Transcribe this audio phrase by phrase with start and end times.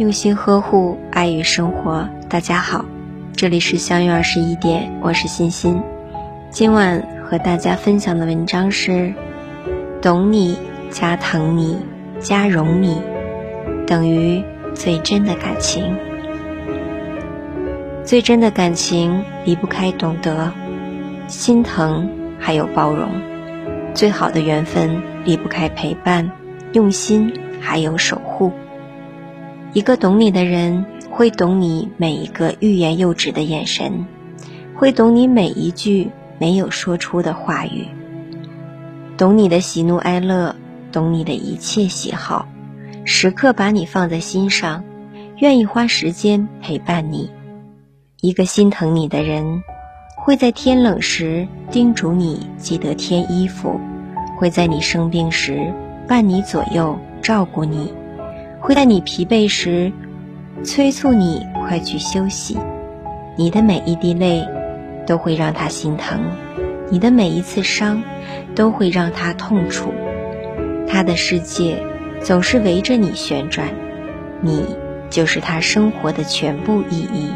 [0.00, 2.08] 用心呵护，爱与生活。
[2.26, 2.86] 大家好，
[3.36, 5.82] 这里是相约二十一点，我是欣欣。
[6.48, 9.12] 今晚和大家分享的文章是：
[10.00, 10.56] 懂你
[10.88, 11.76] 加疼你
[12.18, 13.02] 加容你，
[13.86, 14.42] 等于
[14.74, 15.94] 最真的感情。
[18.02, 20.50] 最真的感情离不开懂得、
[21.28, 22.08] 心疼，
[22.38, 23.10] 还有包容。
[23.92, 26.30] 最好的缘分离不开陪伴、
[26.72, 27.30] 用心，
[27.60, 28.50] 还有守护。
[29.72, 34.04] 一个懂你的人，会懂你每一个欲言又止的眼神，
[34.74, 37.86] 会懂你每一句没有说出的话语，
[39.16, 40.56] 懂你的喜怒哀乐，
[40.90, 42.48] 懂你的一切喜好，
[43.04, 44.82] 时刻把你放在心上，
[45.38, 47.30] 愿意花时间陪伴你。
[48.20, 49.62] 一个心疼你的人，
[50.16, 53.78] 会在天冷时叮嘱你记得添衣服，
[54.36, 55.72] 会在你生病时
[56.08, 57.92] 伴你左右照顾你。
[58.60, 59.90] 会在你疲惫时，
[60.62, 62.58] 催促你快去休息。
[63.36, 64.46] 你的每一滴泪，
[65.06, 66.18] 都会让他心疼；
[66.90, 68.02] 你的每一次伤，
[68.54, 69.92] 都会让他痛楚。
[70.86, 71.82] 他的世界
[72.20, 73.68] 总是围着你旋转，
[74.42, 74.62] 你
[75.08, 77.30] 就是他生活的全部意义。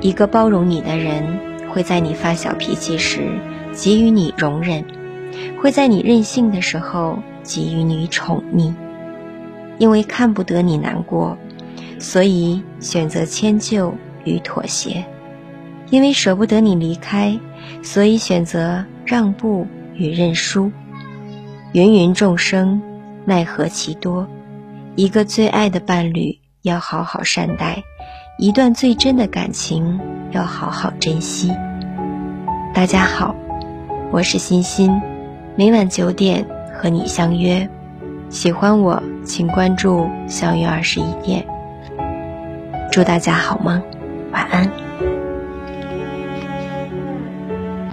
[0.00, 1.38] 一个包容你的人，
[1.68, 3.20] 会在你发小脾气时
[3.74, 4.82] 给予你容忍，
[5.60, 8.72] 会在你任性的时候给予你宠溺。
[9.80, 11.38] 因为看不得你难过，
[11.98, 15.02] 所以选择迁就与妥协；
[15.88, 17.40] 因为舍不得你离开，
[17.82, 20.70] 所以选择让步与认输。
[21.72, 22.82] 芸芸众生，
[23.24, 24.28] 奈何其多？
[24.96, 27.82] 一个最爱的伴侣，要好好善待；
[28.36, 29.98] 一段最真的感情，
[30.30, 31.50] 要好好珍惜。
[32.74, 33.34] 大家好，
[34.12, 35.00] 我是欣欣，
[35.56, 37.66] 每晚九点和你相约。
[38.30, 41.44] 喜欢我，请关注“相约二十一点”。
[42.92, 43.82] 祝大家好梦，
[44.30, 44.89] 晚安。